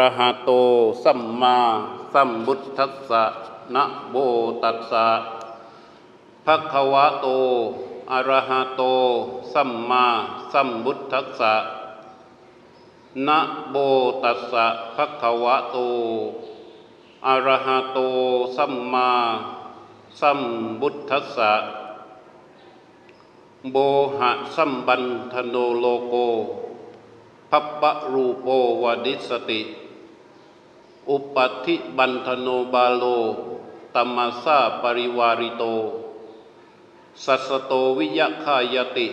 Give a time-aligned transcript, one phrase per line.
[0.00, 0.50] ระหะโต
[1.04, 1.56] สัมมา
[2.12, 3.24] สัมพุทธัสสะ
[3.74, 4.14] นะโม
[4.62, 5.06] ตัสสะ
[6.44, 7.26] ภะคะวะโต
[8.12, 8.82] อะระหะโต
[9.52, 10.04] สัมมา
[10.52, 11.54] สัมพุทธัสสะ
[13.26, 13.38] นะ
[13.70, 13.76] โม
[14.24, 15.76] ตัสสะภะคะวะโต
[17.26, 17.98] อะระหะโต
[18.56, 19.10] สัมมา
[20.20, 20.40] สัม
[20.80, 21.52] พุทธัสสะ
[23.72, 23.76] โบ
[24.18, 25.02] หะสัมบัน
[25.32, 26.14] ธโนโลโก
[27.50, 28.46] พัปปะรูโป
[28.82, 29.62] วดิสติ
[31.10, 33.04] อุปัติบันธโนบาโล
[33.94, 35.64] ตัมมาสาปริวาริโต
[37.24, 39.08] สัสโตวิยคายติ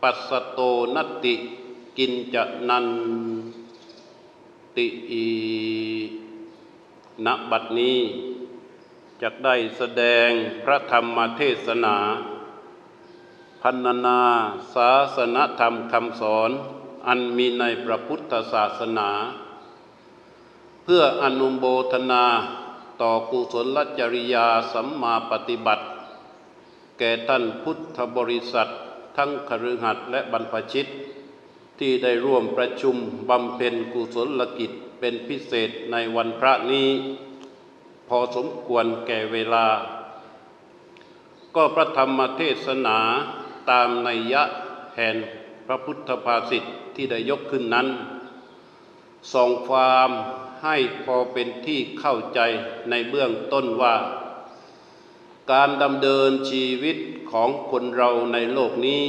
[0.00, 0.60] ปัสสโต
[0.94, 1.34] นตติ
[1.96, 2.88] กินจะนัน
[4.76, 5.26] ติอี
[7.24, 8.00] ณบัดนี้
[9.22, 10.28] จะได้แสดง
[10.64, 11.96] พระธรรมเทศนา
[13.62, 14.20] พันนา
[14.74, 16.50] ศาสนธรรมคำสอน
[17.06, 19.10] อันมีในพระพุทธศาสนา
[20.84, 22.24] เพื่ออนุโมทนา
[23.00, 25.84] ต่อกุศลจริยาสัมมาปฏิบัติ
[26.98, 28.68] แก่ท่านพุทธบริษัท
[29.16, 30.86] ทั้งคฤหัสถ์และบรรพชิต
[31.78, 32.96] ที่ได้ร่วมประชุม
[33.28, 36.88] บำเพ็ญกุศลกิจเป็นพิเศษในวันพระนี้
[38.08, 39.66] พอสมควรแก่เวลา
[41.54, 42.98] ก็พระธรรมเทศนา
[43.70, 44.42] ตามนัยยะ
[44.96, 45.14] แห่ง
[45.66, 47.86] พระพุทธภาษิตที่ได้ยกขึ้นนั้น
[49.32, 50.10] ส่องความ
[50.64, 52.40] ให้พอเป็นที่เข้าใจ
[52.90, 53.96] ในเบื้องต้นว่า
[55.52, 56.96] การดำเนินชีวิต
[57.30, 59.04] ของคนเราในโลกนี้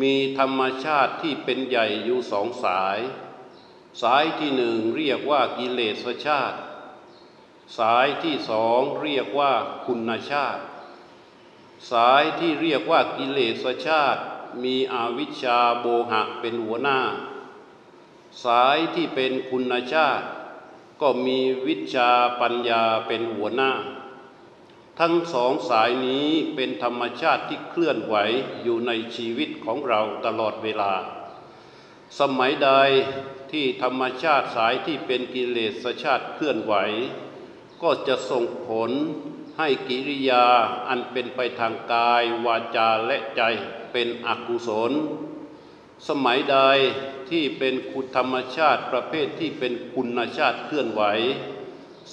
[0.00, 2.98] มีธรรมชาติที่เป็นใหญ่อยู่สองสาย
[4.02, 6.58] สายที่หนึ่งเรียกว่ากิเลสชาติ
[7.78, 9.52] สายที่สองเรียกว่า
[9.86, 10.62] คุณชาติ
[11.92, 14.20] สายที่เรียกว่ากิเลสชาติ
[14.64, 17.00] มีอวิชชาโบหะเป็นหัวหน้า
[18.44, 20.26] สายที่เป็นคุณชาติ
[21.00, 23.72] ก็มีวิชาปัญญาเป็นหัวหน้า
[25.00, 28.16] ทั้งสองสายนี้เป็นธรรมชาติที่เคลื่อนไหว
[28.62, 30.92] อยู่ในชีวิตของเราตลอดเวลา
[32.20, 32.70] สมัยใด
[33.52, 36.74] ที่ธรรมชาติสายที่เป็นกิเลสชาติเคลื่อนไหว
[37.82, 38.90] ก็จะส่งผล
[39.58, 40.46] ให้กิริยา
[40.88, 43.42] อันเป็นไปทางกายวาจาและใจ
[43.92, 44.92] เป็นอกุศล
[46.08, 46.58] สมัยใด
[47.30, 51.02] ที่เป็นคุณธรรมชาติประเภทที่เป็นคุณชาติเคลื่อนไหว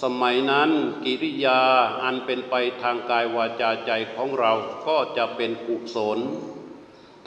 [0.01, 0.69] สมัยนั้น
[1.03, 1.61] กิริยา
[2.03, 4.53] อันเป็นไปทางกายวาจาใจของเรา
[4.87, 6.19] ก็จะเป็นกุศล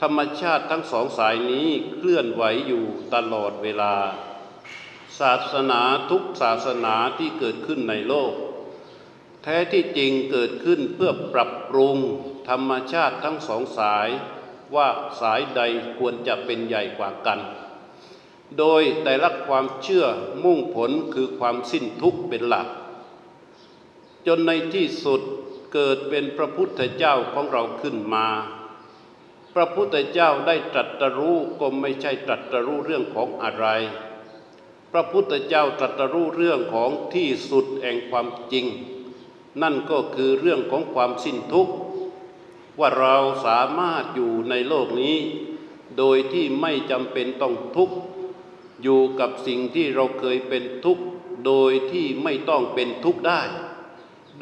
[0.01, 3.95] ธรรมชาติทั้งสองสายนี้เคลื่อนไหวอยู่ตลอดเวลา
[5.19, 8.33] ศาสนาทุกศาสนาที่เกิดขึ้นในโลก
[9.43, 11.97] แท้ที่จริงเกิดขึ้นเพื่อปรับปรุง
[12.49, 14.07] ธรรมชาติทั้งสองสาย
[14.75, 14.87] ว่า
[15.21, 15.61] สายใด
[15.97, 17.39] ควรจะเป็นใหญ่กว่ากัน
[18.57, 20.05] โดยแต่ละความเชื่อ
[20.43, 22.67] มุ่งผลคือความสิ้นทุกข์เป็นหลัก
[24.27, 25.21] จนในที่สุด
[25.73, 28.27] เกิดเป็นพระพุทธเจ้าของเราขึ้นมา
[29.53, 33.67] พระพุทธเจ้าได้ตรัสรู้ก็ไม่ใช่ตรัสรู้เรื่องของอะไร
[34.91, 38.65] พระพุทธเจ้าตรัสรู้เรื่องของที่สุดแห่งความจริง
[39.61, 41.73] นั่นก็คือเรื่องของความสิ้นทุกข์
[42.79, 45.17] ว่าเราสามารถอยู่ในโลกนี้
[45.97, 47.95] โดยที่ไม่จำเป็นต้องทุกข์
[48.83, 51.03] อยู่กับสิ่งที่เราเคยเป็นทุกข์
[51.45, 53.41] โดยที่ไม่ต้องเป็นทุกข์ได้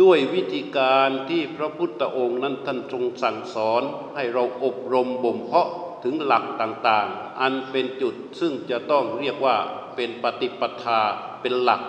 [0.01, 3.83] ด้วยวิธีการที่พระพุทธองค์นั้นท่านทรงสั่งสอน
[4.15, 5.69] ให้เราอบรมบ่มเพาะ
[6.03, 9.55] ถึงหลักต่างๆ อันเป็นจุดซึ่งจะต้องเรียกว่า
[9.95, 11.01] เป็นปฏิปทา
[11.41, 11.81] เป็นหลัก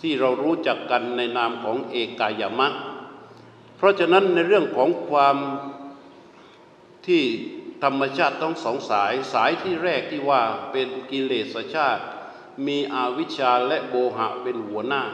[0.00, 2.68] ที่เรารู้จักกันในนามของเอกายมะ
[3.76, 5.36] เพราะฉะนั้นในเรื่องของความ
[7.06, 7.24] ที่
[7.82, 10.42] ธรรมชาติต้องสองสายสายที่แรกที่ว่า
[10.72, 12.02] เป็นกิเลสชาติ
[12.66, 15.04] มีอวิชชาและโบหะเป็นหัวหน้า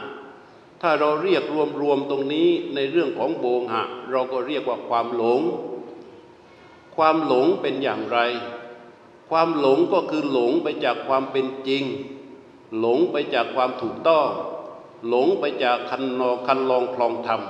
[0.81, 1.43] ถ้าเราเรียก
[1.81, 5.41] รวมๆตรงนี้ในเรื่องของโบหะ เราก็เรียกว่าความหลง
[6.95, 8.19] ความหลงเป็นอย่างไร
[9.29, 11.83] ความหลงก็คือหลงไปจากความเป็นจริง
[12.79, 14.27] หลงไปจากความถูกต้อง
[15.07, 17.41] หลงไปจากคันนอคันลองคลองธรรม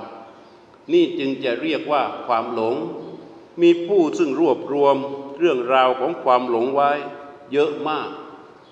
[0.92, 2.74] นี่จึงจะเรียกว่าความหลง
[3.62, 4.96] มีผู้ซึ่งรวบรวม
[5.38, 6.90] เรื่องราวของความหลงไว้
[7.52, 8.08] เยอะมาก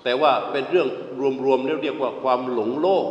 [0.02, 0.88] แต่ว่าเป็นเรื่อง
[1.44, 3.08] รวมๆแล้วเรียกว่าความหลงโลก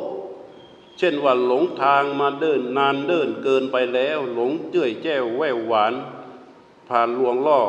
[0.98, 5.94] เช่นว่าหลงทางมาเดินนานเดินเกินไปแล้ว หลงเจ้ยแจ้วแววหวาน
[6.88, 7.62] ผ่านลวงล่อ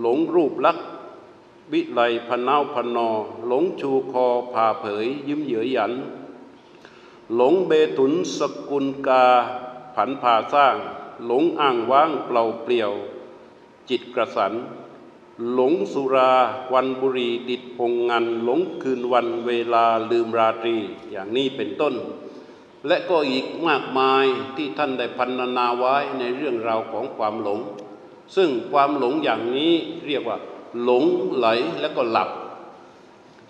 [0.00, 0.86] หลงรูปลักษณ์
[1.72, 3.08] วิไลพนาวพนอ
[3.46, 5.92] หลงชูคอผ่าเผย ยิ้มเหยื่อหยัน
[7.34, 8.38] หลงเบตุนส
[8.68, 9.24] กุลกา
[9.94, 10.76] ผันผ่าสร้าง
[11.26, 12.92] หลงอ่างว่างเปล่าเปลี่ยว
[13.90, 14.52] จิตกระสัน
[15.52, 16.32] หลงสุรา
[16.72, 20.76] วันบุรีติดพงงันหลงคืนวันเวลาลืมราตรี
[21.10, 21.94] อย่างนี้เป็นต้น
[22.86, 24.24] และก็อีกมากมาย
[24.56, 27.60] ที่ท่านได้พันนาไว้ในเรื่องราวของความหลง
[28.36, 29.72] ซึ่งความหลงอย่างนี้
[30.06, 30.38] เรียกว่า
[30.82, 31.04] หลง
[31.36, 31.46] ไหล
[31.80, 32.30] และก็หลับ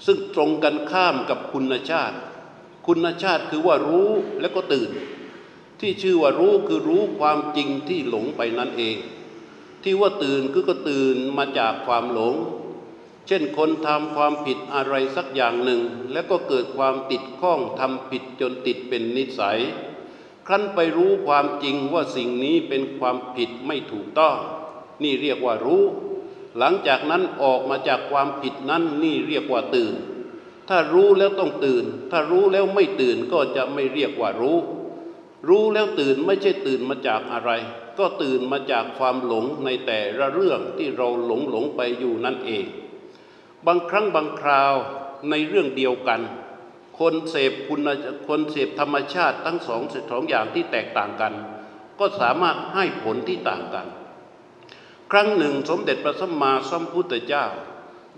[0.07, 2.17] ซึ่งตรงกันข้ามกับคุณชาติ
[2.87, 4.91] คุณชาติคือว่ารู้และก็ตื่น
[5.81, 8.97] ที่ชื่อว่ารู้คือรู้ความจริงที่หลงไปนั่นเอง
[9.83, 12.35] ที่ว่าตื่นคือก็ตื่นมาจากความหลง
[13.27, 15.81] เช่นคนทำความผิดอะไรสักอย่างหนึ่ง
[16.13, 19.61] แล้วก็เกิดความติดข้องทำผิดจนติดเป็นนิสัย
[20.47, 24.37] ครั้นไปรู้ความจริงว่าสิ่งนี้เป็นความผิดไม่ถูกต้อง
[25.03, 25.85] นี่เรียกว่ารู้
[26.59, 29.95] หลังจากนั้นออกมาจากความผิดนั้นนี่เรียกว่าตื่น
[30.69, 34.59] ถ้ารู้แล้วต้องตื่น ถ้ารู้แล้วไม่ตื่นก็จะไม่เรียกว่ารู้
[35.49, 37.51] รู้แล้วตื่นไม่ใช่ตื่นมาจากอะไร
[37.99, 42.65] ก็ตื่นมาจากความหลงในแต่ละเรื่องที่เราหลงหลงไปอยู่นั่นเอง
[43.67, 44.75] บางครั้งบางคราว
[45.31, 46.21] ในเรื่องเดียวกัน
[46.99, 47.89] คนเสพคุณ
[48.29, 51.33] คนเสพธรรมชาติทั้งสองสองอย่างที่แตกต่างกัน
[51.99, 53.87] ก็สามารถให้ผลที่ต่างกัน
[55.11, 57.45] ครั้งหนึ่งสมเด็จพระสัมมาสัมพุทธเจ้า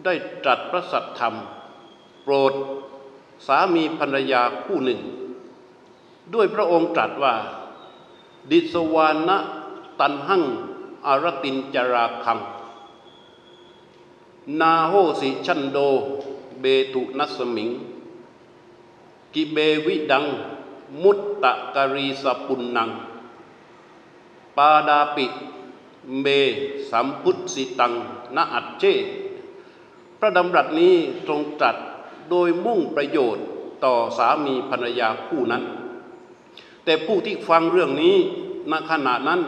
[0.04, 0.14] ได้
[0.44, 1.34] ตรัสพระสัทธรรม
[2.22, 2.52] โปรด
[3.46, 5.00] สามีภรรยาคู่หนึ่ง
[6.34, 7.34] ด้วยพระองค์ตรัสว่า
[8.50, 9.38] ดิสวานะ
[10.00, 10.44] ตันหัง
[11.06, 12.38] อารตินจราคัง
[14.60, 15.78] นาโหสิชันโด
[16.60, 17.70] เบตุนัสมิง
[19.34, 19.56] กิเบ
[19.86, 20.24] วิดัง
[21.02, 22.90] มุตตะกรีสปุนนัง
[24.56, 25.26] ปาดาปิ
[26.20, 26.26] เม
[26.90, 27.92] สัมพุทสิตัง
[28.36, 28.84] นาอัจเจ
[30.18, 30.94] พระดำรัสนี้
[31.28, 31.76] ทรงตรัส
[32.30, 33.44] โดยมุ่งประโยชน์
[33.84, 35.62] ต่อสามีภรรยาคู่นั้น
[36.90, 38.16] แต่ผู้ที่ฟังเรื่องนี้
[38.70, 39.40] ณขณะนั้น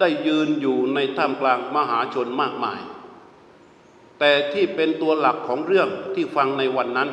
[0.00, 2.80] ได้ยืนอยู่ในท่ามกลางมหาชนมากมาย
[4.18, 7.10] แต่ที่เป็นตัวหลักของเรื่องที่ฟังในวันนั้น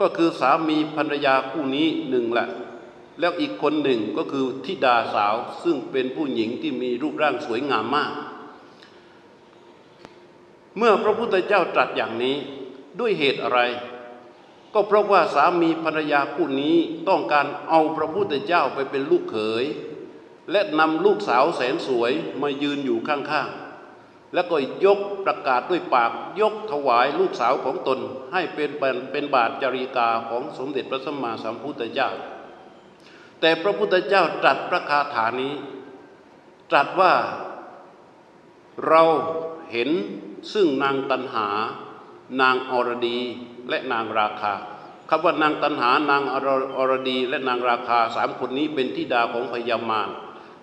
[0.00, 2.48] ก็คือสามีภรรยาคู่นี้หนึ่งแหละ
[3.20, 8.12] แล้วอีกคนหนึ่งก็คือทิดาสาวซึ่งเป็นผู้หญิงที่มีรูปร่างสวยงามมาก
[10.76, 12.36] เมื่อพระพุทธเจ้าตรัสอย่างนี้
[13.00, 13.60] ด้วยเหตุอะไร
[14.74, 16.76] ก็เพราะว่าสามีภรรยาคู่นี้
[17.08, 19.64] ต้องการเอาพระพุทธเจ้าไปเป็นลูกเขย
[20.50, 22.12] และนำลูกสาวแสนสวย
[22.42, 26.10] มายืนอยู่ข้างๆ แล้วก็ยกประกาศด้วยปาก
[26.40, 27.98] ยกถวายลูกสาวของตน
[28.32, 28.70] ให้เป็น
[29.12, 32.10] เป็นบาทจริกาของสมเด็จพระสัมมาสัมพุทธเจ้า
[33.40, 35.54] แต่พระพุทธเจ้าตรัสพระคาถานี้
[36.70, 37.12] ตรัสว่า
[38.88, 39.02] เรา
[39.72, 39.90] เห็น
[40.52, 41.48] ซึ่งนางตันหา
[42.40, 43.20] นางอรดี
[43.68, 44.54] และนางราคา
[45.08, 46.22] คำว่านางตันหานาง
[46.76, 50.08] อรดี และนางราคาสามคนนี้เป็นทิดาของพญามาร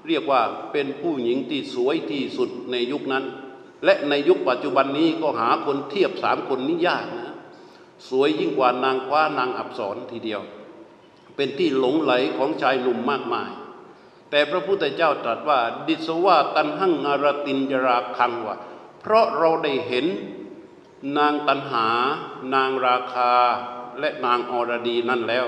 [0.07, 3.25] เรียกว่าเป็นผู้หญิงที่สวยที่สุดในยุคนั้น
[3.85, 7.35] และในยุคปัจจุบันนี้ก็หาคนเทียบสามคนนี้ยากนะ
[8.09, 10.41] สวยยิ่งกว่านางคว้านางอับสรทีเดียว
[11.35, 13.51] เป็นที่หลงไหลของชายหนุ่มมากมาย
[14.29, 18.55] แต่พระพุทธเจ้าตรัสว่า ดิสวาตันหังอารตินจราคังว่า
[19.01, 20.05] เพราะเราได้เห็น
[21.17, 21.87] นางตันหา
[22.53, 23.31] นางราคา
[23.99, 25.47] และนางอรดีนั่นแล้ว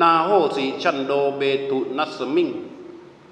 [0.00, 2.48] นาโหสีชันโดเบตุนัสมิง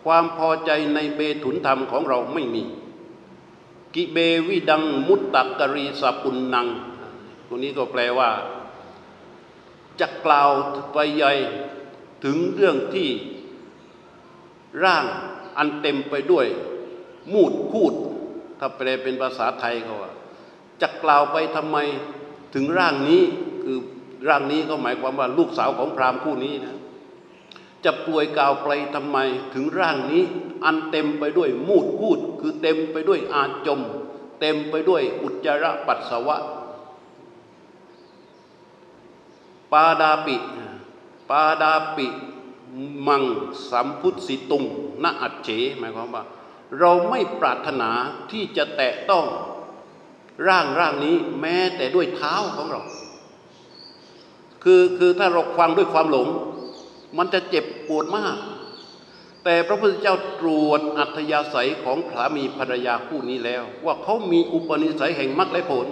[0.05, 2.63] ความพอใจในเบถุนธรรมของเราไม่มี
[3.95, 4.17] กิเบ
[4.49, 6.67] วิดังมุตตักรีสปุนนัง
[7.47, 8.31] ตัวนี้ก็แปลว่า
[10.01, 10.51] จะกล่าว
[10.93, 11.33] ไปใหญ่
[12.25, 13.09] ถึงเรื่องที่
[14.85, 15.05] ร่าง
[15.57, 16.47] อันเต็มไปด้วย
[17.33, 17.95] มูดคูด
[18.59, 20.13] ถ้าแปลเป็นภาษาไทยเขาว่า
[20.83, 21.77] จะกล่าวไปทำไม
[22.55, 23.23] ถึงร่างนี้
[23.65, 23.79] คือ
[24.29, 26.77] ร่างนี้ก็หมายความว่าลูกสาวของพราหมณ์คู่นี้นะ
[27.85, 29.19] จะป่วยกล่าวไปทำไม
[29.55, 30.23] ถึงร่างนี้
[30.65, 33.81] อันเต็มไปด้วยมูดพูด คือเต็มไปด้วยอาจม
[34.41, 36.37] เต็มไปด้วยอุจจาระปัสสาวะ
[39.73, 40.37] ปาดาปิ
[41.31, 42.07] ปาดาปิ
[43.07, 43.25] มัง
[43.71, 44.65] สัมพุทธสิตุง
[45.03, 46.25] ณอัจเฉหมายความว่า
[46.79, 47.91] เราไม่ปรารถนา
[48.31, 49.27] ที่จะแตะต้อง
[50.49, 52.83] ร่างร่างนี้แม้แต่ด้วยเท้าของเรา
[54.63, 56.29] คือคือถ้าเราฟังด้วยความหลง
[57.17, 58.37] มันจะเจ็บปวดมาก
[59.45, 65.87] แต่พระพุทธเจ้าตรวจอัธยาศัยของสามีภรรยาคู่นี้แล้ว ว่าเขามีอุปนิสัยแห่งมรรคและผล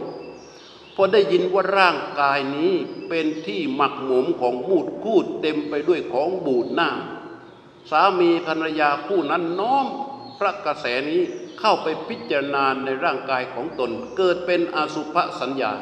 [0.95, 2.73] พอได้ยินว่าร่างกายนี้
[3.09, 6.90] เป็นที่หมักหมมของมูดคูดเต็มไปด้วยของบูดหน้า
[7.90, 9.87] สามีภรรยาคู่นั้นน้อม
[10.38, 11.23] พระกระแสนี้
[11.59, 15.73] เข้าไปพิจารณาในร่างกายของตน เกิดเป็นอสุภสัญญา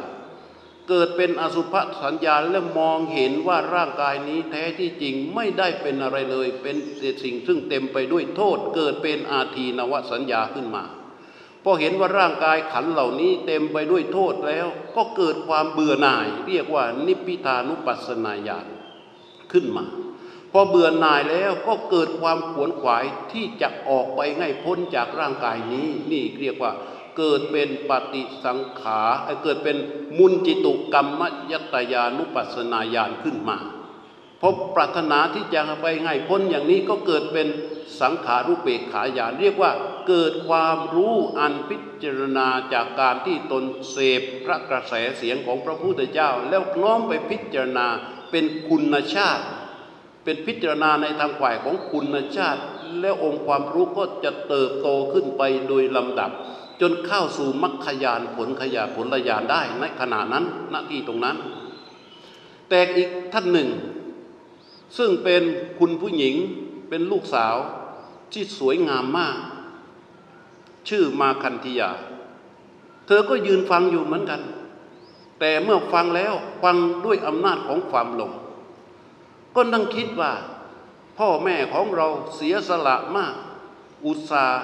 [0.88, 6.76] เกิดเป็นอสุภสัญญาและมองเห็นว่าร่างกายนี้แท้ที่จริงไม่ได้เป็นอะไรเลย เป็น
[7.22, 10.84] สิ่งซึ่งเต็มไปด้วยโทษ เกิดเป็นอาทีนวสัญญาขึ้นมา
[11.64, 14.66] พอเห็นว่าร่างกายขันเหล่านี้เต็มไปด้วยโทษแล้ว
[14.96, 18.66] ก็เกิดความเบื่อหน่าย เรียกว่านิพพิทานุปัสสนาญาณ
[19.52, 19.84] ขึ้นมา
[20.58, 26.72] อเบื่อหน่ายแล้วก็เกิดความขวนขวายที่จะออกไปง่ายพ้นจากร่างกายนี้ นี่เรียกว่า
[27.18, 29.76] เกิดเป็นปฏิสังขารเกิดเป็น
[30.18, 33.58] มุนจิตุกรรมยัตยานุปัสนาญาณขึ้นมา
[34.42, 37.48] พบปรารถนาที่จะไปง่ายพ้นอย่างนี้ก็เกิดเป็น
[38.00, 39.70] สังขารุเบกขาญาณเรียกว่า
[40.08, 47.86] เกิดความรู้อันพิจารณาจากการที่ตนเสพพระกระแสเสียงของพระพุทธเจ้า แล้วน้อมไปพิจารณา
[48.30, 49.44] เป็นคุณชาติ
[50.26, 52.62] เป็นพิจารณาในทางฝ่ายของคุณชาติ
[53.00, 56.30] แล้วองค์ความรู้ก็จะเติบโตขึ้นไปโดยลำดับ
[56.80, 61.36] จนเข้าสู่มรรคยานผลขยาผลยานได้ในขณะนั้นณที่ตรงนั้น
[62.68, 63.68] แต่อีกท่านหนึ่ง
[64.98, 65.42] ซึ่งเป็น
[65.78, 66.34] คุณผู้หญิง
[66.88, 67.56] เป็นลูกสาว
[68.32, 69.36] ที่สวยงามมาก
[70.88, 71.90] ชื่อมาคันธิยา
[73.06, 74.40] เธอก็ยืนฟังอยู่เหมือนกัน
[75.40, 78.32] แต่เมื่อฟังแล้วฟังด้วยอำนาจของความหลง
[79.56, 80.32] ก็นั่งคิดว่า
[81.18, 83.34] พ่อแม่ของเราเสียสละมาก
[84.04, 84.62] อุตส่าห์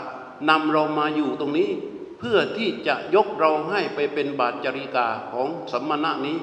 [0.48, 1.70] นำเรามาอยู่ตรงนี้
[2.18, 6.38] เพื่อที่จะยกเราให้ไปเป็นบาทจริกาของสมณะนี้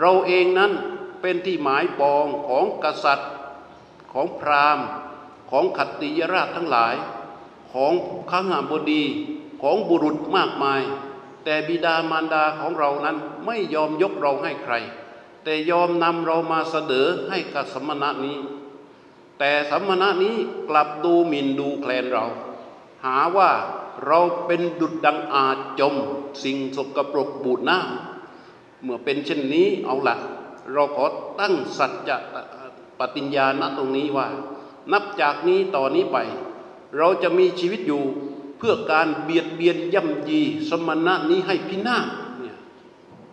[0.00, 0.72] เราเองนั้น
[1.20, 3.30] เป็นที่หมายปองของกษัตริย์
[4.12, 4.86] ของพราหมณ์
[5.50, 6.94] ของขัตติยราชทั้งหลาย
[7.72, 7.92] ของ
[8.30, 9.02] ข้างหบดี
[9.62, 10.82] ของบุรุษมากมาย
[11.44, 14.74] แต่บิดามารดาของเรานั้นไม่ยอมยกเราให้ใคร
[15.48, 18.38] แต่ยอมนำเรามาเสดอให้กับสมณะนี้
[19.38, 20.36] แต่สมณะนี้
[20.68, 22.24] กลับดูหมิ่นดูแคลนเรา
[23.04, 23.50] หาว่า
[24.06, 25.94] เราเป็นดุจดังอาจจม
[26.42, 27.78] สิ่งสกปรกบูดหน้า
[28.82, 30.16] เมื่อเป็นเช่นนี้เอาละ
[30.72, 31.04] เราขอ
[31.40, 32.16] ตั้งสัจจะ
[32.98, 34.26] ปฏิญญาณตรงนี้ว่า
[34.92, 36.18] นับจากนี้ต่อนนี้ไป
[36.98, 38.02] เราจะมีชีวิตอยู่
[38.58, 42.06] เพื่อการเบียดเบียนย่ำยีสมณะนี้ให้พินาศ
[42.40, 42.56] เนี่ย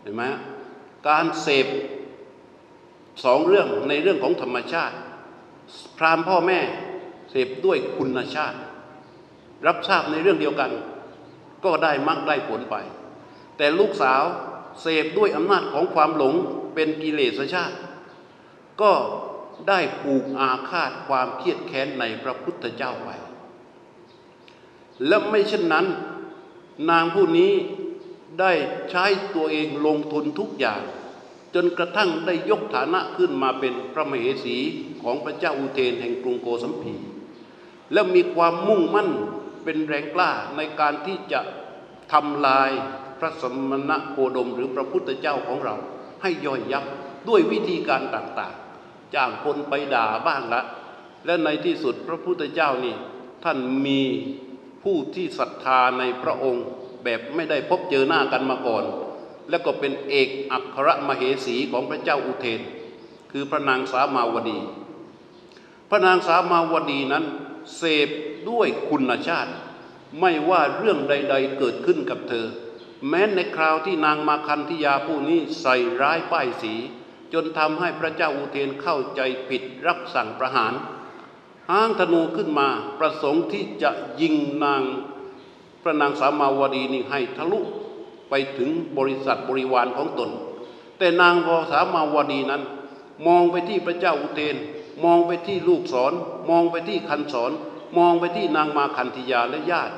[0.02, 0.24] เห็นไหม
[1.08, 1.68] การเสพ
[3.24, 4.96] สองเรื่องในเรื่องของธรรมชาติ
[5.98, 6.60] พรามพ่อแม่
[7.32, 8.58] เสพด้วยคุณชาติ
[9.68, 10.72] รับทราบในเรื่องเดียวกัน
[11.66, 12.76] ก็ได้มักได้ผลไป
[13.58, 14.24] แต่ลูกสาว
[14.82, 16.34] เสพด้วยอำนาจของความหลง
[16.74, 17.78] เป็นกิเลสชาติ
[18.82, 18.94] ก็
[19.70, 23.16] ได้ผูกอาฆาตความเครียดแค้นในพระพุทธเจ้าไว้
[25.08, 25.86] และไม่เช่นนั้น
[26.90, 27.52] นางผู้นี้
[28.40, 28.52] ได้
[28.92, 29.06] ใช้
[29.36, 30.82] ตัวเองลงทุนทุกอย่าง
[31.56, 34.58] จนกระทั่งได้ยกฐานะขึ้นมาเป็นพระมเหสี
[35.04, 36.94] ของพระเจ้าอุเทนแห่งกรุงโกสัมพี
[37.94, 39.10] และมีความมุ่งมั่น
[39.64, 41.42] เป็นแรงกล้าในการที่จะ
[42.14, 42.70] ทำลาย
[43.20, 45.76] พระสมณะโคดมหรือพระพุทธเจ้าของเรา
[46.22, 46.86] ให้ย่อยยับ
[47.30, 50.62] ด้วยวิธีการต่างๆ จ้างคนไปด่าบ้างละ
[51.26, 52.96] และในที่สุดพระพุทธเจ้านี่
[53.44, 54.02] ท่านมี
[54.84, 56.66] ผู้ที่ศรัทธาในพระองค์
[57.04, 58.84] แบบไม่ได้พบเจอหน้ากันมาก่อน
[59.50, 62.62] แล้วก็เป็นเอกอัครมเหสีของพระเจ้าอุเทน
[63.32, 64.60] คือพระนางสามาวดี
[65.90, 67.26] พระนางสามาวดีนั้น
[67.78, 68.10] เสพ
[68.50, 69.52] ด้วยคุณชาติ
[70.20, 72.46] ไม่ว่าเรื่องใด ๆ เกิดขึ้นกับเธอ
[73.10, 76.74] แม้ในคราวที่นางมาคันธิยาผู้นี้ใส่ร้ายป้ายสี
[77.34, 80.74] จนทำให้พระเจ้าอุเทนเข้าใจผิดรับสั่งประหาร
[81.70, 82.68] ห้างธนูขึ้นมา
[83.00, 84.84] ประสงค์ที่จะยิงนาง
[85.84, 87.60] พระนางสามาวดีนี่ให้ทะลุ
[88.36, 90.30] ไปถึงบริษัทบริวารของตน
[90.98, 92.64] แต่นางพอสามาวดีนั้น
[93.28, 94.56] มองไปที่พระเจ้าอุเทน
[95.04, 96.14] มองไปที่ลูกศร
[96.50, 97.52] มองไปที่คันศร
[97.98, 99.96] มองไปที่นางมาคันธยาและญาติ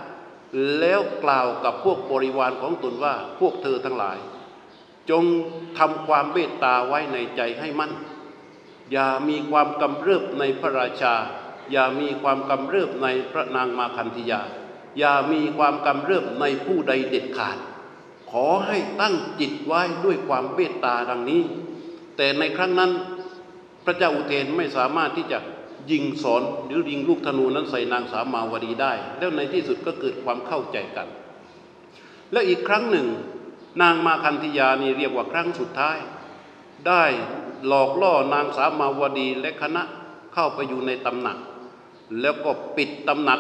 [0.80, 4.18] แล้วกล่าวกับพวกบริวารของตนว่าพวกเธอทั้งหลาย
[5.10, 5.24] จง
[5.78, 7.92] ทำความเมตตาไว้ในใจให้มั่น
[8.92, 11.14] อย่ามีความกำเริบในพระราชา
[11.72, 14.42] อย่ามีความกำเริบในพระนางมาคันธยา
[15.00, 17.60] อย่ามีความกำเริบในผู้ใดเด็ดขาด
[18.32, 21.42] ขอให้ตั้งจิตไว้ด้วยความเมตตาดังนี้
[22.18, 22.92] แต่ในครั้งนั้น
[23.86, 25.40] พระเจ้าอุเทนไม่สามารถที่จะ
[25.92, 31.08] ยิงสอนหรือยิงลูกธนูนั้นใส่นางสามาวดีได้ แล้วในที่สุดก็เกิดความเข้าใจกัน
[32.32, 33.08] และอีกครั้งหนึ่ง
[33.82, 35.98] นางมาคันธยานี่เรียกว่าครั้งสุดท้าย
[36.88, 37.04] ได้
[37.68, 39.84] หลอกล่อนางสามาวดีและคณะ
[40.34, 41.38] เข้าไปอยู่ในตำหนัก
[42.22, 43.40] แล้วก็ปิดตำหนัก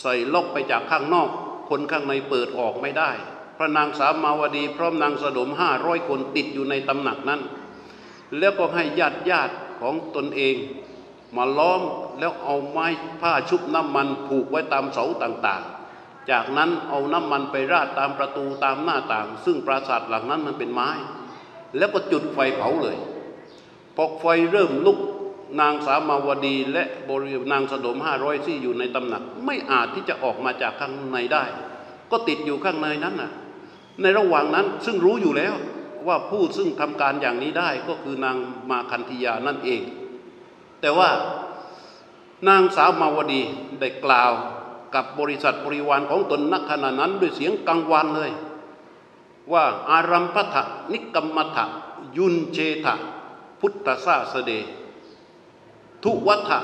[0.00, 1.28] ใส่ล็อกไปจากข้างนอก
[1.68, 3.10] คนข้างในเปิดออกไม่ได้
[3.62, 7.40] ระนางสามาวดี พร้อมนางสดมห้าร้อยคนติดอยู่ในตำหนักนั้น
[8.38, 10.54] แล้วก็ให้ญาติญาติของตนเอง
[11.36, 11.80] มาล้อม
[12.18, 12.86] แล้วเอาไม้
[13.20, 20.90] ผ้าชุบน้ำมันผูกไว้ตามเสาต่างๆ จากนั้นเอาน้ำมันไปราดตามประตูตามหน้าต่าง ซึ่งปราสาทหลังนั้นมันเป็นไม้
[21.76, 22.96] แล้วก็จุดไฟเผาเลย
[23.96, 24.98] พอไฟเริ่มลุก
[25.60, 31.44] นางสามาวดี และบรินางสดมห้าร้อยที่อยู่ในตำหนัก ไม่อาจที่จะออกมาจากข้างในได้
[32.10, 33.32] ก็ติดอยู่ข้างในนั้นน่ะ
[34.00, 35.54] ในระหว่างนั้นซึ่งรู้อยู่แล้ว
[36.06, 38.36] ว่าผู้ซึ่งทำการอย่างนี้ได้ก็คือนาง
[38.70, 39.82] มาคันธยานั่นเอง
[40.80, 41.08] แต่ว่า
[42.48, 43.42] นางสาวมาวดี
[43.80, 44.32] ได้กล่าว
[44.94, 48.30] กับบริษัทบริวารของตนนักขณะนั้นด้วยเสียงกังวานเลย
[49.52, 51.64] ว่าอารัมพทะนิกรรมทะ
[52.16, 52.94] ยุนเชทะ
[53.60, 54.52] พุทธสาสเด
[56.02, 56.58] ทุวัฏะ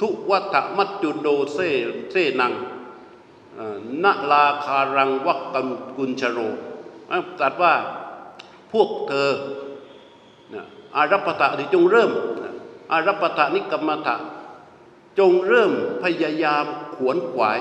[0.00, 1.58] ทุวัฏมัจจุโดเซ
[2.10, 2.52] เซนัง
[4.04, 6.38] นาลาคารังวักกัมกุญชโร
[7.40, 7.74] ตัดว่า
[8.72, 9.30] พวกเธอ
[10.96, 12.10] อารัปตะที่จงเริ่ม
[12.92, 14.16] อารัปตะนิกรรมตะ
[15.18, 16.64] จงเริ่มพยายาม
[16.96, 17.60] ขวนขวาย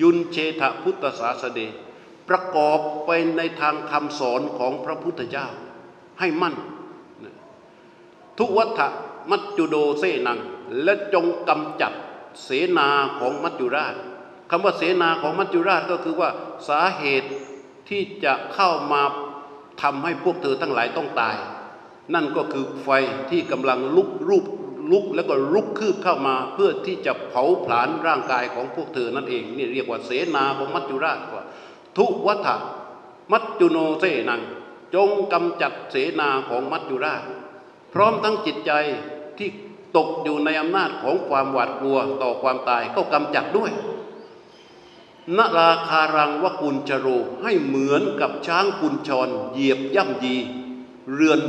[0.00, 1.60] ยุนเชทพุทธศาสเด
[2.28, 5.46] ประกอบไปในทางคำสอนของพระพุทธเจ้า
[6.20, 6.54] ให้มั่น
[8.38, 8.80] ทุวัฏ
[9.30, 10.38] มัจจุโดเซนัง
[10.82, 11.92] และจงกำจัด
[12.42, 13.94] เสนาของมัจจุราช
[14.50, 16.30] คำว่าเสนาของมัจจุราชก็คือว่า
[16.68, 17.30] สาเหตุ
[17.88, 19.02] ที่จะเข้ามา
[19.82, 21.36] ทำให้พวกเธอทั้งหลายต้องตาย
[22.14, 22.88] นั่นก็คือไฟ
[23.30, 24.44] ที่กำลังลุกรูป
[24.90, 31.44] ลุกแล้วก็ลุกคืบเข้ามา เพื่อที่จะเผาผลาญร่างกายของพวกเธอนั่นเองนี่เรียกว่าเสนาของมัจจุราชว่า
[31.96, 32.48] ทุวัฏ
[33.32, 34.40] มัจจุโนเสนัง
[34.94, 37.22] จงกำจัดเสนาของมัจจุราช
[37.94, 38.72] พร้อมทั้งจิตใจ
[39.38, 39.48] ที่
[39.96, 43.70] ตกอยู่ในอำนาจของความหวาดกลัวต่อความตายก็กำจัดด้วย
[45.36, 47.06] นราคารังวกุลจโร
[47.42, 50.36] ให้เหมือนกับช้างกุญชรเหยียบย่ำยี
[51.12, 51.40] เรือน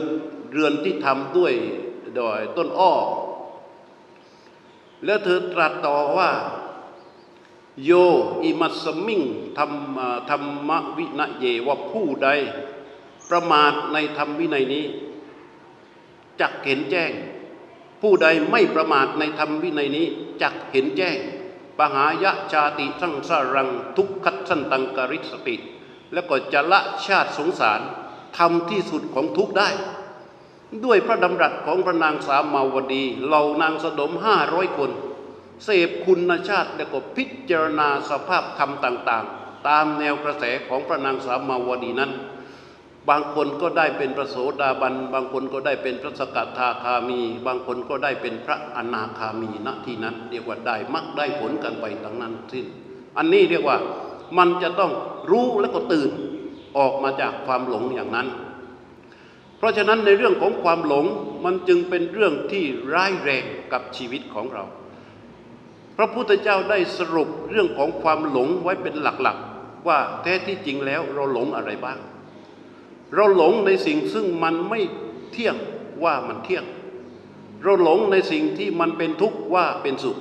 [0.51, 1.53] เรือนที่ทำด้วย
[2.19, 2.93] ดอยต้นอ้อ
[5.05, 6.31] แล้วเธอตรัสต่อว่า
[7.85, 7.91] โย
[8.43, 9.21] อิมัสมิง
[9.57, 9.97] ธรรม
[10.29, 12.29] ธรรมวินเยว่าผู้ใด
[13.29, 14.85] ประมาทในธรรมวินัยนี้
[16.41, 17.11] จักเห็นแจ้ง
[18.01, 20.07] ผู้ใดไม่ประมาทในธรรมวินัยนี้
[20.41, 21.17] จักเห็นแจ้ง
[21.77, 25.55] ปหายะชาติทั้งสรังทุกขัดสันตังกริสติ
[26.13, 27.81] แล้วก็จะละชาติสงสาร
[28.37, 29.69] ทำที่สุดของทุกได้
[30.85, 34.91] ด้วยพระดำรัสของพระนางสามาวดี เหล่านางสดมห้าร้อยคน
[35.63, 42.11] เสพคุณชาติแล้วก็พิจารณาสภาพธรรมต่าง ๆ ตามแนวกระแสของพระนางสามาวดีนั้น
[43.09, 52.65] บางคนก็ได้เป็นพระโสดาบัน บางคนก็ได้เป็นพระสกทาคามี บางคนก็ได้เป็นพระอนาคามีณที่นั้น เรียกว่าได้มักได้ผลกันไปทั้งนั้นสิ้น
[53.17, 53.77] อันนี้เรียกว่า
[54.37, 54.91] มันจะต้อง
[55.31, 56.09] รู้แล้วก็ตื่น
[56.77, 58.27] ออกมาจากความหลงอย่างนั้น
[59.57, 61.05] เพราะฉะนั้นในเรื่องของความหลง
[61.45, 63.43] มันจึงเป็นเรื่องที่ร้ายแรง
[63.73, 64.63] กับชีวิตของเรา
[65.97, 71.97] พระพุทธเจ้าได้สรุปเรื่องของความหลงไว้เป็นหลักๆ ว่าแท้ที่จริงแล้วเราหลงอะไรบ้าง
[73.15, 74.81] เราหลงในสิ่งซึ่งมันไม่
[75.31, 75.55] เที่ยง
[76.03, 76.65] ว่ามันเที่ยง
[77.63, 80.17] เราหลงในสิ่งที่มันเป็นทุกข์ว่าเป็นสุข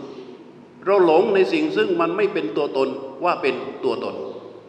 [0.87, 2.89] เราหลงในสิ่งซึ่งมันไม่เป็นตัวตน
[3.25, 4.15] ว่าเป็นตัวตน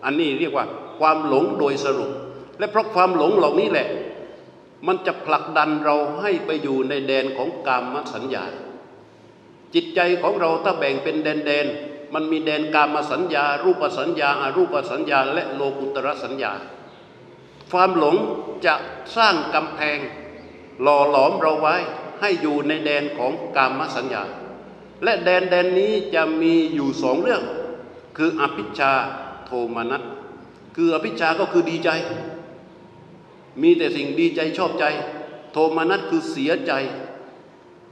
[0.06, 0.66] อันนี้เรียกว่า
[1.00, 2.12] ความหลงโดยสรุป
[2.60, 3.88] และเพราะความหลงเหล่านี้แหละ
[4.88, 8.44] มันจะผลักดันเราให้ไปอยู่ในแดนของกามสัญญา
[9.74, 11.66] จิตใจของเราถ้าแบ่งเป็นแดนแดน
[12.14, 16.52] มันมีแดนกามสัญญา รูปสัญญาอารูปสัญญา และโลกุตระสัญญา
[17.72, 18.16] ความหลง
[18.66, 18.76] จะ
[19.18, 19.98] สร้างกำแพง
[20.82, 21.76] หล่อหลอมเราไว้
[22.20, 24.24] ให้อยู่ในแดนของกามสัญญา
[25.04, 27.44] และแดนแดนนี้จะมีอยู่สองเรื่อง
[28.18, 28.94] คืออภิชา
[29.46, 30.04] โทมนัส
[30.76, 31.90] คืออภิชาก็คือดีใจ
[33.62, 34.86] มีแต่สิ่งดีใจชอบใจ
[35.52, 36.74] โทมนัสคือเสียใจ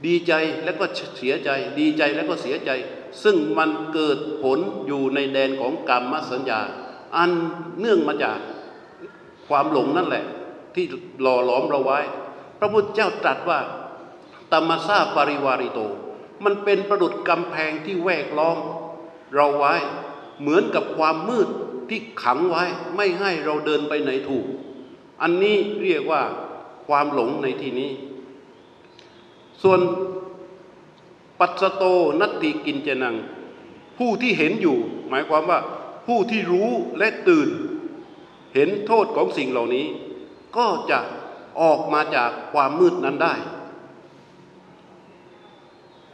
[0.06, 0.32] ดีใจ
[0.64, 0.84] แล้วก็
[1.18, 2.70] เสียใจ ดีใจแล้วก็เสียใจ
[3.22, 6.60] ซึ่งมันเกิดผลอยู่ในแดนของกรรมสัญญา
[7.16, 7.30] อัน
[7.80, 8.38] เนื่องมาจาก
[9.48, 10.24] ความหลงนั่นแหละ
[10.74, 10.84] ที่
[11.22, 12.00] หล่อหลอมเราไว้
[12.58, 13.60] พระพุทธเจ้าตรัสว่า
[14.52, 15.80] ตมซาปริวาริโต
[16.44, 18.58] มันเป็นประดุดกำแพงที่แวกล้อม
[19.34, 19.74] เราไว้
[20.40, 21.48] เหมือนกับความมืด
[21.88, 22.64] ที่ขังไว้
[22.96, 24.46] ไม่ให้เราเดินไปไหนถูก
[25.22, 26.22] อันนี้เรียกว่า
[26.86, 27.90] ความหลงในที่นี้
[29.62, 29.80] ส่วน
[31.38, 31.84] ปัสโต
[32.20, 33.16] นัตติกินเจนัง
[33.98, 34.76] ผู้ที่เห็นอยู่
[35.08, 35.60] หมายความว่า
[36.06, 37.48] ผู้ที่รู้และตื่น
[38.56, 39.86] เห็นโทษของสิ่งเหล่านี้
[40.56, 40.98] ก็จะ
[41.60, 43.34] ออกมาจากความมืดนั้นได้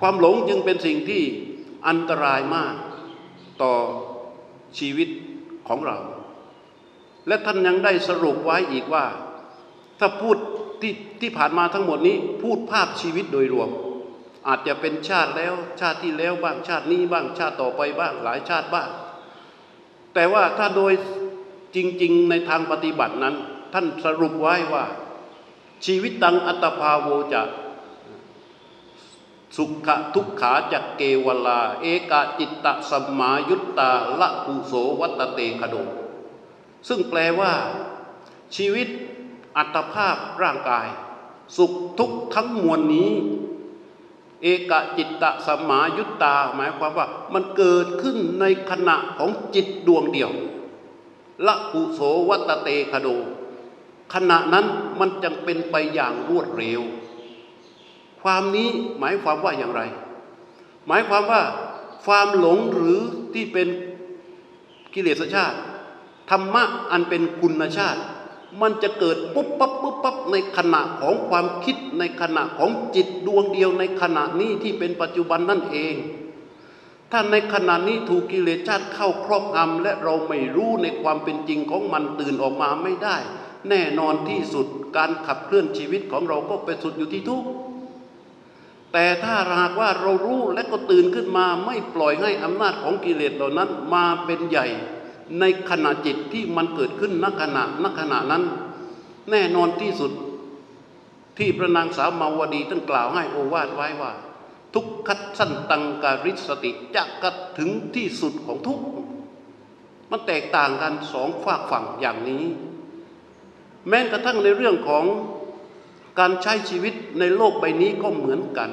[0.01, 1.23] ความหลงจึงเป็นสิ่งที่
[1.89, 2.75] อันตรายมาก
[3.63, 3.75] ต่อ
[4.79, 5.09] ชีวิต
[5.69, 5.99] ของเรา
[7.27, 9.05] และท่านยังได้สรุปไว้อีกว่า
[9.99, 10.37] ถ้าพูด
[10.81, 13.71] ที่ที่ผ่านมาทั้งหมดนี้ พูดภาพชีวิตโดยรวม
[14.49, 18.89] อาจจะเป็นชาติแล้วชาติที่แล้วบ้างชาตินี้บ้างชาติต่อไปบ้างหลายชาติบ้าง
[20.15, 20.93] แต่ว่าถ้าโดย
[21.75, 23.37] จริง ๆ ในทางปฏิบัตินั้น
[23.73, 24.85] ท่านสรุปไว้ว่า
[25.85, 27.43] ชีวิตตังอัตภาโวจะ
[29.57, 35.75] สุขทุกขาจักเกวลา เอกาจิตตสมายุตตาละกุโสวัตเตคโด
[36.89, 37.53] ซึ่งแปลว่า
[38.57, 38.89] ชีวิต
[39.57, 40.89] อัตภาพร่างกาย
[41.57, 43.11] สุขทุกทั้งมวลนี้
[44.43, 50.31] เอกจิตตสมายุตตา หมายความว่า มันเกิดขึ้นในขณะของจิตดวงเดียว
[51.47, 53.09] ละกุโสวัตเตคโด
[54.15, 54.67] ขณะนั้น
[54.99, 56.81] มันจึงเป็นไปอย่างรวดเร็ว
[58.23, 58.69] ความนี้
[58.99, 59.83] หมายความว่าอย่างไร
[60.87, 61.43] หมายความว่า
[62.05, 62.99] ความหลงหรือ
[63.35, 63.69] ที่เป็น
[64.95, 65.59] กิเลสชาติ
[66.31, 68.01] ธรรมะอันเป็นคุณชาติ
[68.61, 75.95] มันจะเกิดปุ๊บปั๊บปุ๊บปั๊บในขณะของความคิดในขณะของจิตดวงเดียวในขณะนี้ที่เป็นปัจจุบันนั่นเอง
[77.13, 83.17] ถ้าในขณะนี้ถูกกิเลสชาติเข้าครอบงำและเราไม่รู้ในความเป็นจริงของมันตื่นออกมาไม่ได้
[83.69, 87.49] แน่นอนที่สุดการขับเคลื่อนชีวิตของเราก็ไปสุดอยู่ที่ทุกข์
[88.93, 94.67] แต่ถ้าหากว่าเรารู้และก็ตื่นขึ้นมาไม่ปล่อยให้อำนาจของกิเลสเหล่านั้นมาเป็นใหญ่
[95.41, 98.43] ในขณะจิตที่มันเกิดขึ้นณขณะณขณะนั้น
[99.31, 100.13] แน่นอนที่สุด
[101.39, 104.13] ที่พระนางสาวมาวดีท่านกล่าวให้โอวาทไว้ว่า
[104.75, 108.81] ทุกขัดสั้นตังการิสติจะกระถึงที่สุดของทุก
[110.11, 112.45] มันแตกต่างกันสองฝากฝั่งอย่างนี้
[113.89, 115.05] แม้กระทั่งในเรื่องของ
[116.19, 118.71] การใช้ชีวิตในโลกใบนี้ก็เหมือนกัน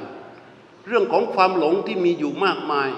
[0.86, 2.90] เรื่องของความหลงที่มีอยู่มากมาย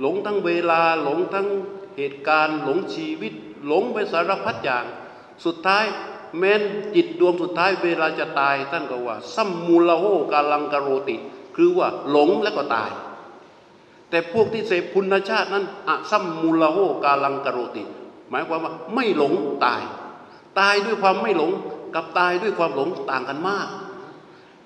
[0.00, 1.48] หลงทั้งเวลาหลงทั้ง
[1.96, 3.32] เหตุการณ์ หลงชีวิต
[3.66, 4.84] หลงไปสารพัดอย่าง
[5.44, 5.84] สุดท้าย
[6.38, 6.62] แม้น
[6.94, 11.16] จิตดวงสุดท้ายเวลาจะตายท่านก็ว่า สัมมูลโหกาลังกโรติ
[11.56, 12.90] คือว่าหลงแล้วก็ตาย
[14.10, 17.84] แต่พวกที่เสพคุณชาตินั้นอะซัมมูลโหกาลังกโรติ
[18.30, 19.32] หมายความว่าไม่หลง
[19.64, 19.82] ตาย
[20.58, 21.50] ตายด้วยความไม่หลง
[21.94, 23.68] กับตายด้วยความหลงต่างกันมาก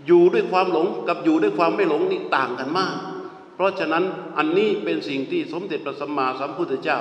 [0.07, 2.95] อยู่ด้วยความหลงกับอยู่ด้วยความไม่หลงนี่ต่างกันมาก
[3.55, 4.05] เพราะฉะนั้น
[4.39, 6.99] อันนี้เป็นสิ่งที่สมเด็จพระสัมมาสัมพุทธเจ้า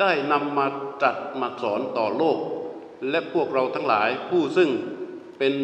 [0.00, 0.66] ได้นำมา
[1.00, 2.38] ตรัสมาสอนต่อโลก
[3.10, 4.70] และพวกเราทั้งหลายผู้ซึ่ง
[5.38, 5.54] เป็น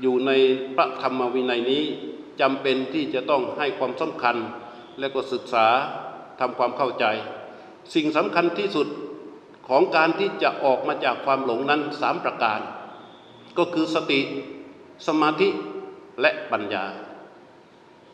[0.00, 0.30] อยู่ใน
[0.76, 1.84] พระธรรมวินัยนี้
[2.40, 4.36] จำเป็นที่จะต้องให้ความสำคัญ
[4.98, 5.66] และก็ศึกษา
[6.40, 7.04] ทำความเข้าใจ
[7.94, 8.88] สิ่งสำคัญที่สุด
[9.68, 12.60] ของการที่จะออกมาจากความหลงนั้นสามประการ
[13.58, 14.20] ก็คือสติ
[15.06, 15.48] สมาธิ
[16.20, 16.84] และปัญญา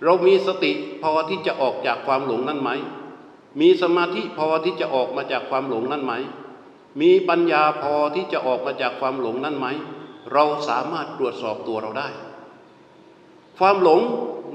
[0.05, 2.71] เรามีสติพอที่จะออกจากความหลงนั้นไหม
[3.61, 6.13] มีสมาธิพอที่จะออกมาจากความหลงนั้นไหม
[7.01, 9.67] มีปัญญาพอที่จะออกมาจากความหลงนั้นไหม
[10.35, 12.09] เราสามารถตรวจสอบตัวเราได้
[13.59, 14.01] ความหลง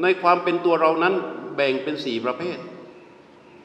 [0.02, 1.14] ในความเป็นตัวเรานั้น
[1.56, 2.58] แบ่งเป็นสี่ประเภท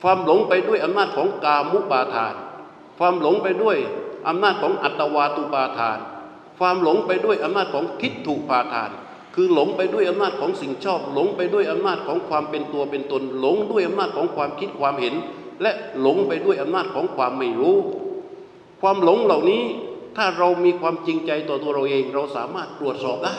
[0.03, 2.35] ความหลงไปด้วยอำนาจของกามุปาทาน
[2.99, 3.77] ความหลงไปด้วย
[4.29, 5.99] อำนาจของอัตวาตุปาทาน
[6.59, 8.91] ความหลงไปด้วยอำนาจของทิฏฐุปาทาน
[9.35, 15.15] คือหลงไปด้วยอำนาจของสิ่งชอบ หลงไปด้วยอำนาจของความเป็นตัวเป็นตน หลงด้วยอำนาจของความคิดความเห็น
[15.63, 17.77] และหลงไปด้วยอำนาจของความไม่รู้
[18.81, 19.63] ความหลงเหล่านี้
[20.17, 23.35] ถ้าเรามีความจริงใจต่อตัวเราเอง เราสามารถตรวจสอบได้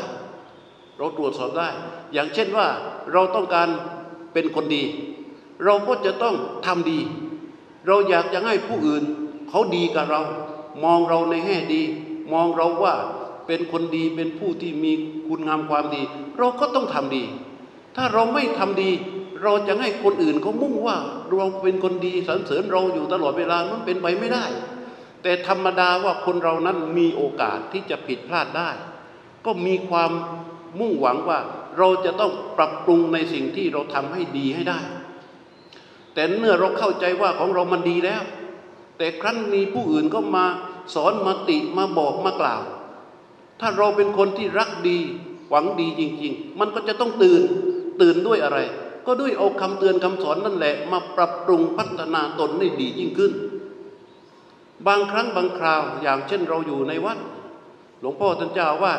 [0.98, 1.70] เราตรวจสอบได้
[2.14, 2.68] อย่างเช่นว่า
[3.14, 3.68] เราต้องการ
[4.34, 4.84] เป็นคนดี
[5.66, 7.00] เราก็จะต้องทำดี
[7.88, 9.04] เราอยากจะให้ผู้อื่น
[9.50, 10.22] เขาดีกับเรา
[10.84, 11.82] มองเราในแง่ดี
[12.34, 12.96] มองเราว่า
[13.48, 14.92] เป็นคนดีเป็นผู้ที่มี
[15.28, 16.04] คุณงามความดี
[16.38, 17.24] เราก็ต้องทำดี
[17.96, 18.92] ถ้าเราไม่ทำดี
[19.44, 20.98] เราจะให้คนอื่นเขามุ่งว่า
[21.30, 24.46] เราเป็นคนดีสรรเสริญเราอยู่ตลอดเวลามันเป็นไปไม่ได้
[25.24, 28.70] แต่ธรรมดาว่าคนเรานั้นมีโอกาสที่จะผิดพลาดได้
[29.46, 30.12] ก็มีความ
[30.80, 31.40] มุ่งหวังว่า
[31.78, 34.80] เราจะต้องปรับปรุงในสิ่งที่เราทำให้ดีให้ได้
[36.14, 38.24] แต่เมื่อเราเข้าใจว่าของเรามันดีแล้ว
[38.98, 40.46] แต่ครั้นมีผู้อื่นก็มา
[40.96, 42.62] สอนมาติมาบอกมากล่าว
[43.60, 44.98] ถ้าเราเป็นคนที่รักดี
[45.50, 47.42] หวังดีจริง ๆ มันก็จะต้องตื่น
[48.02, 48.60] ตื่นด้วยอะไร
[49.06, 53.32] ก็ด้วยเอาคำเตือนคำสอนนั่นแหละ มาปรับปรุงพัฒนาตนให้ดียิ่งขึ้น
[54.88, 57.20] บางครั้งบางคราวอย่างเช่นเราอยู่ในวัด
[58.00, 58.94] หลวงพ่อท่านเจ้าว่า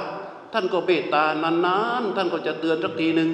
[0.53, 1.25] ท่านก็เบตตา
[1.67, 3.31] นานๆท่านก็จะเตือนสักทีหนึ่ง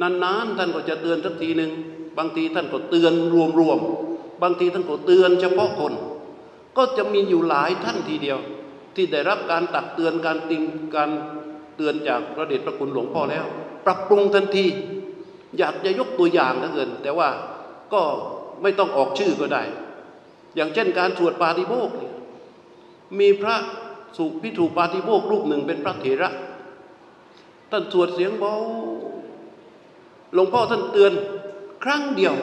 [0.00, 1.70] นานๆท่านก็จะเตือนสักทีหนึ่ง
[2.18, 3.12] บางทีท่านก็เตือน
[3.60, 5.92] รวมๆบางทีท่านก็เตือนเฉพาะคน
[6.76, 8.38] ก็จะมีอยู่หลายท่านทีเดียว
[8.96, 10.62] ที่ได้รับการตักเตือนการติง
[10.96, 11.10] การ
[11.76, 13.46] เตือนจากพระเดชพระคุณหลวงพ่อแล้ว
[13.86, 14.66] ปรับปรุงทันที
[15.58, 17.28] อยากจะยกตัวอย่างนะเกิน แต่ว่า
[17.92, 18.02] ก็
[18.62, 19.62] ไม่ต้องออกชื่อก็ได้
[20.56, 21.94] อย่างเช่นการสวดปาฏิโมกข์
[23.18, 23.56] มีพระ
[24.16, 26.30] สุพิถูปาฏิโมกข์รูปหนึ่งเป็นพระเถระ
[27.70, 28.54] ท่านสวดเสียงเบา
[30.34, 31.12] หลวงพ่อท่านเตือน
[31.84, 32.34] ครั้งเดียว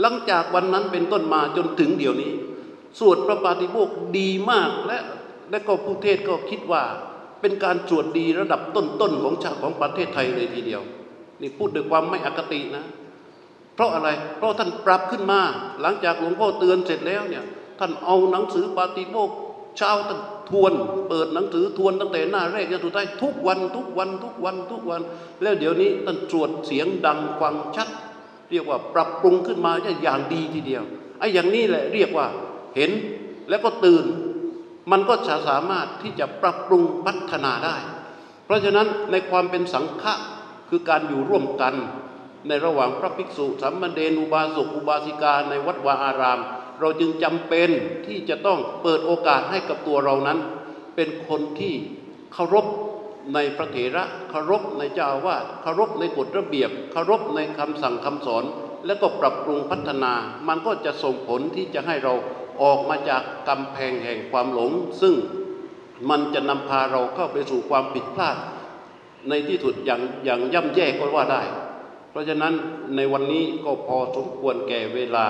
[0.00, 2.32] หลังจากวันนั้นเป็นต้นมาจนถึงเดี๋ยวนี้
[2.98, 4.98] สวดพระปาฏิโมกข์ดีมากและ
[5.50, 6.82] และก็ผู้เทศก็คิดว่า
[7.40, 10.82] เป็นการสวดดีระดับต้นๆของชาติของประเทศไทยเลยทีเดียว
[11.40, 12.84] นี่พูดด้วยความไม่อคตินะ
[13.74, 14.08] เพราะอะไร
[14.38, 15.40] เพราะท่านปรับขึ้นมา
[15.80, 17.44] หลังจากหลวงพ่อเตือนเสร็จแล้วเนี่ย
[17.78, 19.30] ท่านเอาหนังสือปาติโมก
[19.76, 20.72] เช้าท่านทวน
[21.08, 25.02] เปิดหนังสือทวนตั้งแต่หน้าแรกจนสุดท้ายทุกวันทุกวันทุกวันทุกวัน
[25.42, 27.88] แล้วเดี๋ยวนี้ท่านตรวจเสียงดังฟังชัด
[28.50, 30.84] เรียกว่าปรับปรุงขึ้นมาอย่างดีทีเดียว
[31.18, 32.26] ไอ้อย่างนี้แหละเรียกว่า
[32.76, 32.90] เห็น
[33.48, 34.04] แล้วก็ตื่น
[34.90, 37.76] มันก็จะสามารถที่จะปรับปรุงพัฒนาได้
[38.44, 40.14] เพราะฉะนั้นในความเป็นสังฆะ
[40.68, 41.74] คือการอยู่ร่วมกัน
[42.48, 46.40] ในระหว่างพระภิกษุสามเณรอุบาสกอุบาสิกาในวัดวาอาราม
[46.80, 47.68] เราจึงจำเป็น
[48.06, 50.38] ที่จะต้องเปิดโอกาสให้กับตัวเรานั้น
[50.96, 51.74] เป็นคนที่
[52.32, 52.66] เคารพ
[53.34, 58.44] ในพระเถระเคารพในเจ้าอาวาสเคารพในกฎระเบียบเคารพในคำสั่งคำสอน
[58.86, 60.12] แล้วก็ปรับปรุงพัฒนา
[60.48, 62.14] มันก็จะส่งผลที่จะให้เรา
[62.62, 65.14] ออกมาจากกำแพงแห่งความหลง ซึ่ง
[66.10, 68.36] มันจะนำพาเราเข้าไปสู่ความผิดพลาด
[69.28, 71.42] ในที่สุดอย่างอย่างย่ำแย่ก็ว่าได้
[72.12, 72.54] เพราะฉะนั้น
[72.96, 75.26] ในวันนี้ก็พอสมควรแก่เวลา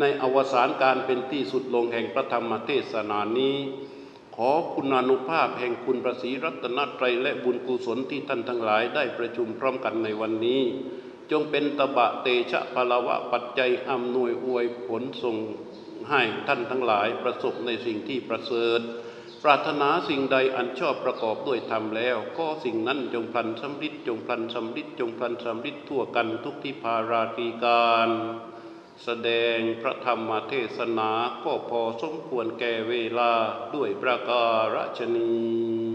[0.00, 3.56] ในอวสานการเป็นที่สุดลงแห่งพระธรรมเทศนานี้
[4.36, 10.62] ขอคุณานุภาพแห่งคุณพระศรีรัตนตรัยและบุญกุศลที่ท่านทั้งหลายได้ประชุมพร้อมกันในวันนี้
[11.30, 15.36] จงเป็นตบะเตชะพลวะปัจจัยอำนวยอวยผลส่ง
[16.10, 18.80] ให้ท่านทั้งหลายประสบในสิ่งที่ประเสริฐ
[19.46, 28.08] ปรารถนาสิ่งใดอันชอบประกอบด้วยธรรมแล้ว ก็สิ่งนั้นจงพลันสำลิดจงพลันสำลิดจงพลันสำลิดทั่วกันทุกที่พาราตีการ
[29.04, 31.10] แสดงพระธรรมเทศนา
[31.44, 33.32] ก็พอสมควรแก่เวลา
[33.74, 35.94] ด้วยประการฉนี้